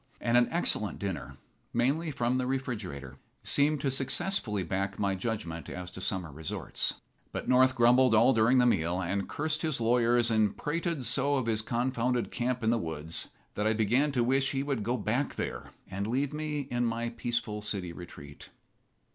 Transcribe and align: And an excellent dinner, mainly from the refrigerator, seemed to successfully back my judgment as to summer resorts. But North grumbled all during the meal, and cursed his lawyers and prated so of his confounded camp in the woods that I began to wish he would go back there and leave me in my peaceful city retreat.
And 0.19 0.35
an 0.35 0.47
excellent 0.49 0.97
dinner, 0.97 1.37
mainly 1.73 2.09
from 2.09 2.39
the 2.39 2.47
refrigerator, 2.47 3.17
seemed 3.43 3.81
to 3.81 3.91
successfully 3.91 4.63
back 4.63 4.97
my 4.97 5.13
judgment 5.13 5.69
as 5.69 5.91
to 5.91 6.01
summer 6.01 6.31
resorts. 6.31 6.95
But 7.31 7.47
North 7.47 7.75
grumbled 7.75 8.15
all 8.15 8.33
during 8.33 8.57
the 8.57 8.65
meal, 8.65 8.99
and 8.99 9.29
cursed 9.29 9.61
his 9.61 9.79
lawyers 9.79 10.31
and 10.31 10.57
prated 10.57 11.05
so 11.05 11.35
of 11.35 11.45
his 11.45 11.61
confounded 11.61 12.31
camp 12.31 12.63
in 12.63 12.71
the 12.71 12.79
woods 12.79 13.29
that 13.53 13.67
I 13.67 13.73
began 13.73 14.11
to 14.13 14.23
wish 14.23 14.53
he 14.53 14.63
would 14.63 14.81
go 14.81 14.97
back 14.97 15.35
there 15.35 15.69
and 15.87 16.07
leave 16.07 16.33
me 16.33 16.61
in 16.61 16.83
my 16.83 17.09
peaceful 17.09 17.61
city 17.61 17.93
retreat. 17.93 18.49